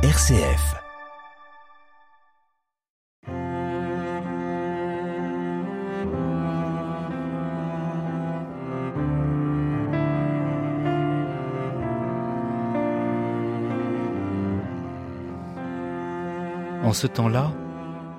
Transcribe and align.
RCF. 0.00 0.76
En 16.84 16.92
ce 16.92 17.08
temps-là, 17.08 17.52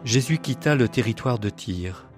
Jésus 0.03 0.37
quitta 0.37 0.75
le 0.75 0.89
territoire 0.89 1.39
de 1.39 1.49
Tyr. 1.49 2.09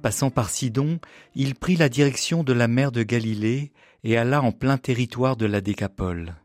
Passant 0.00 0.30
par 0.30 0.48
Sidon, 0.48 0.98
il 1.34 1.56
prit 1.56 1.76
la 1.76 1.90
direction 1.90 2.42
de 2.42 2.54
la 2.54 2.68
mer 2.68 2.90
de 2.90 3.02
Galilée 3.02 3.70
et 4.02 4.16
alla 4.16 4.40
en 4.40 4.50
plein 4.50 4.78
territoire 4.78 5.36
de 5.36 5.44
la 5.44 5.60
Décapole. 5.60 6.36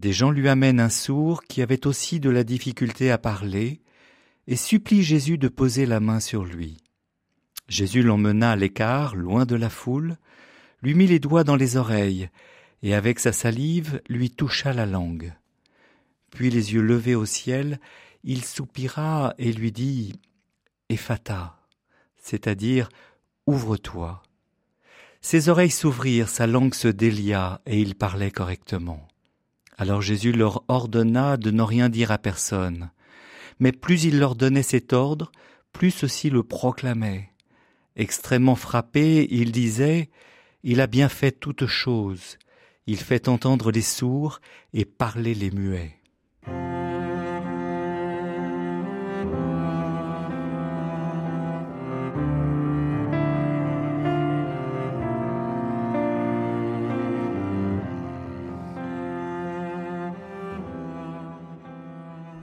Des 0.00 0.14
gens 0.14 0.30
lui 0.30 0.48
amènent 0.48 0.80
un 0.80 0.88
sourd 0.88 1.42
qui 1.42 1.60
avait 1.60 1.86
aussi 1.86 2.20
de 2.20 2.30
la 2.30 2.42
difficulté 2.42 3.10
à 3.10 3.18
parler 3.18 3.82
et 4.46 4.56
supplie 4.56 5.02
Jésus 5.02 5.36
de 5.36 5.48
poser 5.48 5.84
la 5.84 6.00
main 6.00 6.20
sur 6.20 6.42
lui. 6.42 6.78
Jésus 7.68 8.02
l'emmena 8.02 8.52
à 8.52 8.56
l'écart, 8.56 9.14
loin 9.14 9.44
de 9.44 9.56
la 9.56 9.68
foule, 9.68 10.16
lui 10.80 10.94
mit 10.94 11.06
les 11.06 11.18
doigts 11.18 11.44
dans 11.44 11.54
les 11.54 11.76
oreilles 11.76 12.30
et 12.82 12.94
avec 12.94 13.20
sa 13.20 13.32
salive 13.32 14.00
lui 14.08 14.30
toucha 14.30 14.72
la 14.72 14.86
langue. 14.86 15.34
Puis 16.30 16.48
les 16.48 16.72
yeux 16.72 16.80
levés 16.80 17.14
au 17.14 17.26
ciel, 17.26 17.78
il 18.24 18.42
soupira 18.42 19.34
et 19.36 19.52
lui 19.52 19.70
dit 19.70 20.14
Ephata, 20.88 21.58
c'est-à-dire 22.16 22.88
ouvre-toi. 23.46 24.22
Ses 25.20 25.50
oreilles 25.50 25.70
s'ouvrirent, 25.70 26.30
sa 26.30 26.46
langue 26.46 26.72
se 26.72 26.88
délia 26.88 27.60
et 27.66 27.78
il 27.78 27.96
parlait 27.96 28.30
correctement. 28.30 29.09
Alors 29.80 30.02
Jésus 30.02 30.32
leur 30.32 30.62
ordonna 30.68 31.38
de 31.38 31.50
n'en 31.50 31.64
rien 31.64 31.88
dire 31.88 32.10
à 32.10 32.18
personne. 32.18 32.90
Mais 33.60 33.72
plus 33.72 34.04
il 34.04 34.18
leur 34.18 34.34
donnait 34.34 34.62
cet 34.62 34.92
ordre, 34.92 35.32
plus 35.72 35.90
ceux-ci 35.90 36.28
le 36.28 36.42
proclamaient. 36.42 37.30
Extrêmement 37.96 38.56
frappé, 38.56 39.26
il 39.30 39.52
disait, 39.52 40.10
Il 40.64 40.82
a 40.82 40.86
bien 40.86 41.08
fait 41.08 41.32
toutes 41.32 41.64
choses. 41.64 42.36
Il 42.86 42.98
fait 42.98 43.26
entendre 43.26 43.70
les 43.70 43.80
sourds 43.80 44.42
et 44.74 44.84
parler 44.84 45.32
les 45.32 45.50
muets. 45.50 45.99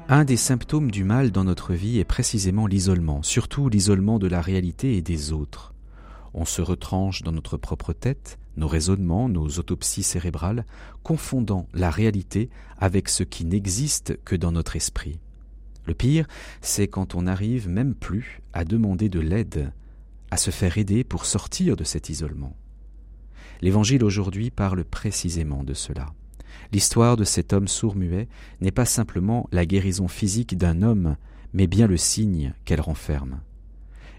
Un 0.09 0.23
des 0.23 0.37
symptômes 0.37 0.89
du 0.89 1.03
mal 1.03 1.31
dans 1.31 1.43
notre 1.43 1.73
vie 1.73 1.99
est 1.99 2.05
précisément 2.05 2.65
l'isolement, 2.65 3.23
surtout 3.23 3.67
l'isolement 3.67 4.19
de 4.19 4.27
la 4.27 4.39
réalité 4.39 4.95
et 4.95 5.01
des 5.01 5.33
autres. 5.33 5.73
On 6.33 6.45
se 6.45 6.61
retranche 6.61 7.23
dans 7.23 7.33
notre 7.33 7.57
propre 7.57 7.91
tête, 7.91 8.39
nos 8.55 8.69
raisonnements, 8.69 9.27
nos 9.27 9.49
autopsies 9.59 10.03
cérébrales, 10.03 10.65
confondant 11.03 11.67
la 11.73 11.91
réalité 11.91 12.49
avec 12.77 13.09
ce 13.09 13.23
qui 13.23 13.43
n'existe 13.43 14.17
que 14.23 14.37
dans 14.37 14.53
notre 14.53 14.77
esprit. 14.77 15.19
Le 15.85 15.93
pire, 15.93 16.25
c'est 16.61 16.87
quand 16.87 17.13
on 17.13 17.23
n'arrive 17.23 17.67
même 17.67 17.93
plus 17.93 18.41
à 18.53 18.63
demander 18.63 19.09
de 19.09 19.19
l'aide, 19.19 19.73
à 20.31 20.37
se 20.37 20.51
faire 20.51 20.77
aider 20.77 21.03
pour 21.03 21.25
sortir 21.25 21.75
de 21.75 21.83
cet 21.83 22.07
isolement. 22.07 22.55
L'Évangile 23.61 24.05
aujourd'hui 24.05 24.51
parle 24.51 24.85
précisément 24.85 25.65
de 25.65 25.73
cela. 25.73 26.05
L'histoire 26.71 27.17
de 27.17 27.23
cet 27.23 27.53
homme 27.53 27.67
sourd-muet 27.67 28.27
n'est 28.61 28.71
pas 28.71 28.85
simplement 28.85 29.47
la 29.51 29.65
guérison 29.65 30.07
physique 30.07 30.57
d'un 30.57 30.81
homme, 30.81 31.15
mais 31.53 31.67
bien 31.67 31.87
le 31.87 31.97
signe 31.97 32.53
qu'elle 32.65 32.81
renferme. 32.81 33.41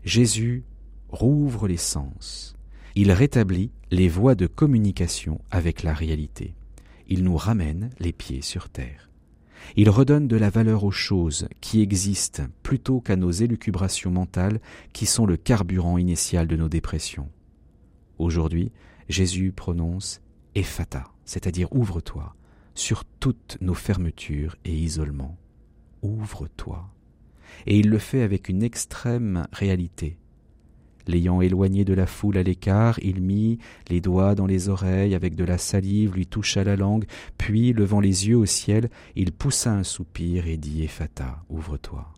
Jésus 0.05 0.65
rouvre 1.09 1.69
les 1.69 1.77
sens. 1.77 2.55
Il 2.95 3.13
rétablit 3.13 3.71
les 3.91 4.09
voies 4.09 4.35
de 4.35 4.47
communication 4.47 5.41
avec 5.51 5.83
la 5.83 5.95
réalité. 5.95 6.55
Il 7.09 7.25
nous 7.25 7.37
ramène 7.37 7.91
les 7.99 8.13
pieds 8.13 8.43
sur 8.43 8.69
terre. 8.69 9.09
Il 9.77 9.91
redonne 9.91 10.29
de 10.29 10.37
la 10.37 10.51
valeur 10.51 10.85
aux 10.85 10.91
choses 10.91 11.49
qui 11.61 11.81
existent 11.81 12.45
plutôt 12.63 13.01
qu'à 13.01 13.17
nos 13.17 13.31
élucubrations 13.31 14.11
mentales 14.11 14.61
qui 14.93 15.07
sont 15.07 15.27
le 15.27 15.37
carburant 15.37 15.99
initial 15.99 16.47
de 16.47 16.57
nos 16.57 16.69
dépressions. 16.69 17.29
Aujourd'hui, 18.19 18.73
Jésus 19.09 19.53
prononce 19.53 20.21
Ephata, 20.59 21.05
c'est-à-dire 21.25 21.73
ouvre-toi, 21.73 22.35
sur 22.75 23.05
toutes 23.05 23.59
nos 23.61 23.75
fermetures 23.75 24.57
et 24.65 24.75
isolements. 24.75 25.39
Ouvre-toi. 26.03 26.91
Et 27.67 27.79
il 27.79 27.89
le 27.91 27.99
fait 27.99 28.23
avec 28.23 28.49
une 28.49 28.65
extrême 28.65 29.47
réalité. 29.53 30.19
L'ayant 31.07 31.41
éloigné 31.41 31.85
de 31.85 31.95
la 31.95 32.07
foule 32.07 32.37
à 32.37 32.43
l'écart, 32.43 32.99
il 33.03 33.23
mit 33.23 33.59
les 33.89 34.01
doigts 34.01 34.35
dans 34.35 34.47
les 34.47 34.69
oreilles 34.69 35.15
avec 35.15 35.37
de 35.37 35.45
la 35.45 35.59
salive, 35.59 36.15
lui 36.15 36.27
toucha 36.27 36.65
la 36.65 36.75
langue, 36.75 37.07
puis, 37.39 37.73
levant 37.73 38.01
les 38.01 38.29
yeux 38.29 38.37
au 38.37 38.45
ciel, 38.45 38.91
il 39.15 39.31
poussa 39.31 39.73
un 39.73 39.85
soupir 39.85 40.49
et 40.49 40.57
dit 40.57 40.83
Ephata, 40.83 41.45
ouvre-toi. 41.49 42.13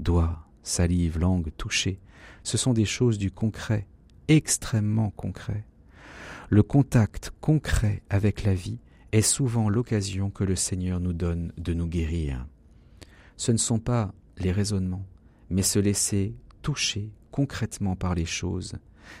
Doigts, 0.00 0.44
salive, 0.64 1.20
langue, 1.20 1.50
toucher, 1.56 2.00
ce 2.42 2.58
sont 2.58 2.72
des 2.72 2.84
choses 2.84 3.16
du 3.16 3.30
concret, 3.30 3.86
extrêmement 4.26 5.10
concret. 5.10 5.64
Le 6.52 6.64
contact 6.64 7.30
concret 7.40 8.02
avec 8.10 8.42
la 8.42 8.54
vie 8.54 8.80
est 9.12 9.22
souvent 9.22 9.68
l'occasion 9.68 10.30
que 10.30 10.42
le 10.42 10.56
Seigneur 10.56 10.98
nous 10.98 11.12
donne 11.12 11.52
de 11.56 11.72
nous 11.74 11.86
guérir. 11.86 12.44
Ce 13.36 13.52
ne 13.52 13.56
sont 13.56 13.78
pas 13.78 14.12
les 14.36 14.50
raisonnements, 14.50 15.06
mais 15.48 15.62
se 15.62 15.78
laisser 15.78 16.34
toucher 16.60 17.12
concrètement 17.30 17.94
par 17.94 18.16
les 18.16 18.24
choses. 18.24 18.74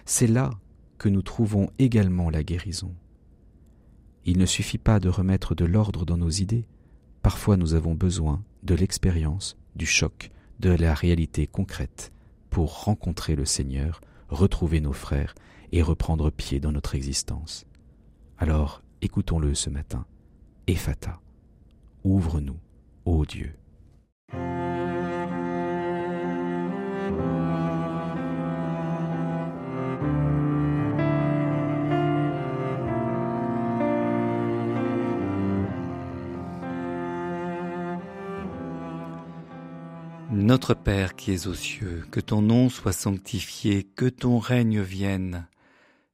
C'est 0.04 0.26
là 0.26 0.50
que 0.98 1.08
nous 1.08 1.22
trouvons 1.22 1.70
également 1.78 2.30
la 2.30 2.42
guérison. 2.42 2.96
Il 4.24 4.36
ne 4.36 4.46
suffit 4.46 4.78
pas 4.78 4.98
de 4.98 5.08
remettre 5.08 5.54
de 5.54 5.64
l'ordre 5.64 6.04
dans 6.04 6.16
nos 6.16 6.30
idées. 6.30 6.66
Parfois 7.22 7.56
nous 7.56 7.74
avons 7.74 7.94
besoin 7.94 8.42
de 8.64 8.74
l'expérience, 8.74 9.56
du 9.76 9.86
choc, 9.86 10.32
de 10.58 10.70
la 10.70 10.94
réalité 10.94 11.46
concrète 11.46 12.10
pour 12.50 12.82
rencontrer 12.86 13.36
le 13.36 13.44
Seigneur, 13.44 14.00
retrouver 14.30 14.80
nos 14.80 14.92
frères 14.92 15.36
et 15.72 15.82
reprendre 15.82 16.30
pied 16.30 16.60
dans 16.60 16.72
notre 16.72 16.94
existence. 16.94 17.66
Alors 18.38 18.82
Écoutons-le 19.02 19.54
ce 19.54 19.70
matin. 19.70 20.04
Ephata, 20.66 21.20
ouvre-nous, 22.04 22.58
ô 23.06 23.24
Dieu. 23.24 23.54
Notre 40.30 40.74
Père 40.74 41.16
qui 41.16 41.32
es 41.32 41.46
aux 41.46 41.54
cieux, 41.54 42.04
que 42.10 42.20
ton 42.20 42.42
nom 42.42 42.68
soit 42.68 42.92
sanctifié, 42.92 43.84
que 43.84 44.10
ton 44.10 44.38
règne 44.38 44.82
vienne 44.82 45.46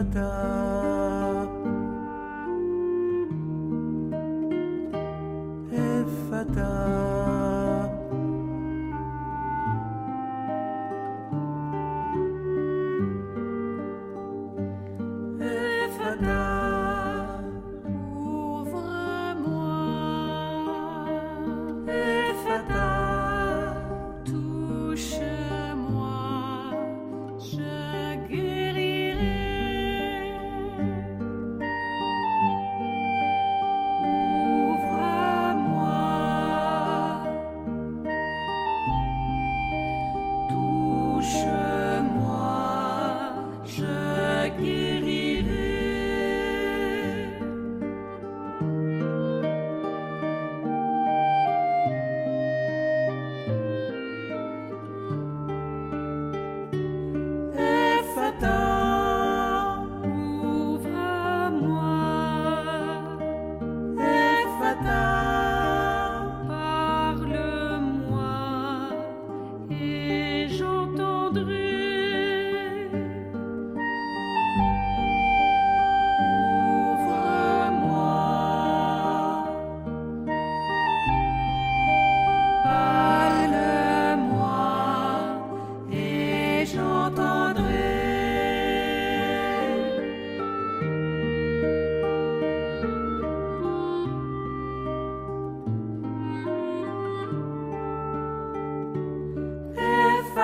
אפתה 0.00 0.32
אפתה 5.72 7.01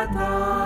fata 0.07 0.58